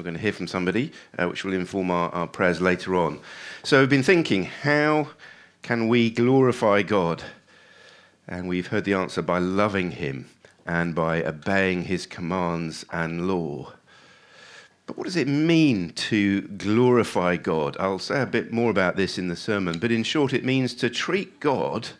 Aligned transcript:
we're 0.00 0.04
going 0.04 0.14
to 0.14 0.20
hear 0.22 0.32
from 0.32 0.46
somebody, 0.46 0.90
uh, 1.18 1.28
which 1.28 1.44
will 1.44 1.52
inform 1.52 1.90
our, 1.90 2.08
our 2.14 2.26
prayers 2.26 2.62
later 2.62 2.96
on. 2.96 3.20
So 3.62 3.80
we've 3.80 3.90
been 3.90 4.02
thinking, 4.02 4.44
how 4.44 5.08
can 5.60 5.88
we 5.88 6.08
glorify 6.08 6.80
God? 6.80 7.22
And 8.26 8.48
we've 8.48 8.68
heard 8.68 8.86
the 8.86 8.94
answer 8.94 9.20
by 9.20 9.40
loving 9.40 9.90
Him 9.90 10.30
and 10.64 10.94
by 10.94 11.22
obeying 11.22 11.82
His 11.82 12.06
commands 12.06 12.86
and 12.90 13.28
law. 13.28 13.74
But 14.86 14.96
what 14.96 15.04
does 15.04 15.16
it 15.16 15.28
mean 15.28 15.90
to 15.90 16.42
glorify 16.42 17.36
God? 17.36 17.76
I'll 17.78 17.98
say 17.98 18.22
a 18.22 18.26
bit 18.26 18.54
more 18.54 18.70
about 18.70 18.96
this 18.96 19.18
in 19.18 19.28
the 19.28 19.36
sermon, 19.36 19.78
but 19.78 19.92
in 19.92 20.02
short, 20.02 20.32
it 20.32 20.46
means 20.46 20.72
to 20.76 20.88
treat 20.88 21.40
God 21.40 21.90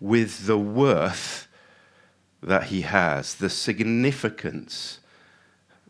with 0.00 0.46
the 0.46 0.58
worth 0.58 1.48
that 2.42 2.64
He 2.64 2.80
has, 2.80 3.34
the 3.34 3.50
significance 3.50 5.00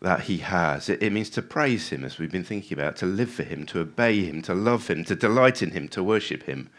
that 0.01 0.23
he 0.23 0.39
has. 0.39 0.89
It, 0.89 1.03
it, 1.03 1.13
means 1.13 1.31
to 1.31 1.43
praise 1.43 1.91
him, 1.91 2.05
as 2.05 2.19
we've 2.19 2.31
been 2.31 2.45
thinking 2.45 2.79
about, 2.79 2.97
to 2.97 3.07
live 3.07 3.31
for 3.31 3.43
him, 3.43 3.67
to 3.67 3.81
obey 3.81 4.25
him, 4.25 4.43
to 4.43 4.55
love 4.55 4.89
him, 4.89 5.05
to 5.05 5.15
delight 5.15 5.63
in 5.63 5.71
him, 5.71 5.89
to 5.89 6.03
worship 6.03 6.45
him. 6.45 6.71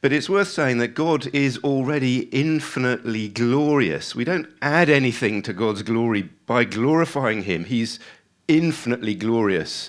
But 0.00 0.12
it's 0.12 0.28
worth 0.28 0.48
saying 0.48 0.78
that 0.78 0.88
God 0.88 1.34
is 1.34 1.56
already 1.64 2.28
infinitely 2.30 3.28
glorious. 3.28 4.14
We 4.14 4.24
don't 4.24 4.48
add 4.60 4.90
anything 4.90 5.40
to 5.42 5.54
God's 5.54 5.82
glory 5.82 6.28
by 6.46 6.64
glorifying 6.64 7.44
him. 7.44 7.64
He's 7.64 7.98
infinitely 8.46 9.14
glorious. 9.14 9.88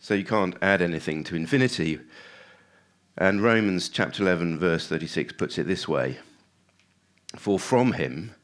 So 0.00 0.14
you 0.14 0.24
can't 0.24 0.56
add 0.60 0.82
anything 0.82 1.22
to 1.24 1.36
infinity. 1.36 2.00
And 3.16 3.40
Romans 3.40 3.88
chapter 3.88 4.24
11, 4.24 4.58
verse 4.58 4.88
36 4.88 5.34
puts 5.34 5.58
it 5.58 5.68
this 5.68 5.86
way 5.86 6.18
For 7.36 7.60
from 7.60 7.92
him 7.92 8.34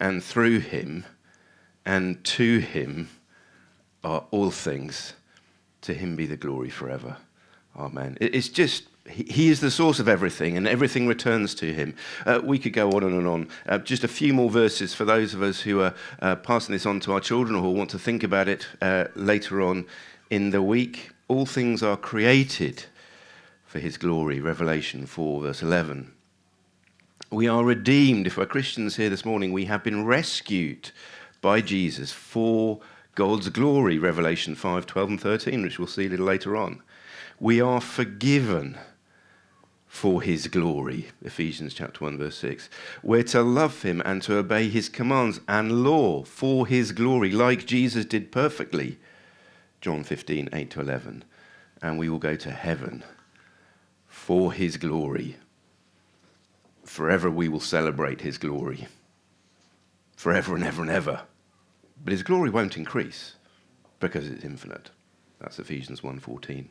and 0.00 0.24
through 0.24 0.60
him, 0.60 1.04
and 1.86 2.22
to 2.24 2.58
him 2.58 3.08
are 4.04 4.24
all 4.32 4.50
things. 4.50 5.14
To 5.82 5.94
him 5.94 6.16
be 6.16 6.26
the 6.26 6.36
glory 6.36 6.68
forever. 6.68 7.16
Amen. 7.76 8.18
It's 8.20 8.48
just, 8.48 8.84
he 9.08 9.48
is 9.50 9.60
the 9.60 9.70
source 9.70 10.00
of 10.00 10.08
everything, 10.08 10.56
and 10.56 10.66
everything 10.66 11.06
returns 11.06 11.54
to 11.56 11.72
him. 11.72 11.94
Uh, 12.26 12.40
we 12.42 12.58
could 12.58 12.72
go 12.72 12.90
on 12.90 13.04
and 13.04 13.26
on. 13.26 13.48
Uh, 13.68 13.78
just 13.78 14.02
a 14.02 14.08
few 14.08 14.34
more 14.34 14.50
verses 14.50 14.94
for 14.94 15.04
those 15.04 15.32
of 15.32 15.42
us 15.42 15.60
who 15.60 15.80
are 15.80 15.94
uh, 16.20 16.34
passing 16.36 16.72
this 16.72 16.86
on 16.86 16.98
to 17.00 17.12
our 17.12 17.20
children 17.20 17.56
or 17.56 17.62
who 17.62 17.70
want 17.70 17.90
to 17.90 17.98
think 17.98 18.24
about 18.24 18.48
it 18.48 18.66
uh, 18.82 19.04
later 19.14 19.62
on 19.62 19.86
in 20.28 20.50
the 20.50 20.62
week. 20.62 21.10
All 21.28 21.46
things 21.46 21.82
are 21.82 21.96
created 21.96 22.84
for 23.64 23.78
his 23.78 23.96
glory. 23.96 24.40
Revelation 24.40 25.06
4, 25.06 25.42
verse 25.42 25.62
11. 25.62 26.12
We 27.30 27.48
are 27.48 27.64
redeemed. 27.64 28.26
If 28.26 28.36
we're 28.36 28.46
Christians 28.46 28.96
here 28.96 29.10
this 29.10 29.24
morning, 29.24 29.52
we 29.52 29.66
have 29.66 29.84
been 29.84 30.04
rescued 30.04 30.90
by 31.46 31.60
Jesus 31.60 32.10
for 32.10 32.80
God's 33.14 33.50
glory, 33.50 34.00
Revelation 34.00 34.56
5 34.56 34.84
12 34.84 35.10
and 35.10 35.20
13, 35.20 35.62
which 35.62 35.78
we'll 35.78 35.86
see 35.86 36.06
a 36.06 36.08
little 36.08 36.26
later 36.26 36.56
on. 36.56 36.82
We 37.38 37.60
are 37.60 37.80
forgiven 37.80 38.76
for 39.86 40.22
his 40.22 40.48
glory, 40.48 41.06
Ephesians 41.22 41.72
chapter 41.72 42.02
1 42.02 42.18
verse 42.18 42.36
6. 42.38 42.68
We're 43.04 43.22
to 43.22 43.42
love 43.42 43.82
him 43.82 44.02
and 44.04 44.22
to 44.22 44.36
obey 44.38 44.68
his 44.68 44.88
commands 44.88 45.38
and 45.46 45.84
law 45.84 46.24
for 46.24 46.66
his 46.66 46.90
glory 46.90 47.30
like 47.30 47.64
Jesus 47.64 48.04
did 48.04 48.32
perfectly. 48.32 48.98
John 49.80 50.02
15 50.02 50.48
8 50.52 50.70
to 50.70 50.80
11. 50.80 51.22
And 51.80 51.96
we 51.96 52.08
will 52.08 52.18
go 52.18 52.34
to 52.34 52.50
heaven 52.50 53.04
for 54.08 54.52
his 54.52 54.78
glory. 54.78 55.36
Forever 56.82 57.30
we 57.30 57.48
will 57.48 57.60
celebrate 57.60 58.22
his 58.22 58.36
glory. 58.36 58.88
Forever 60.16 60.56
and 60.56 60.64
ever 60.64 60.82
and 60.82 60.90
ever. 60.90 61.22
But 62.06 62.12
his 62.12 62.22
glory 62.22 62.50
won't 62.50 62.76
increase 62.76 63.34
because 63.98 64.28
it's 64.28 64.44
infinite. 64.44 64.90
That's 65.40 65.58
Ephesians 65.58 66.02
1:14. 66.02 66.66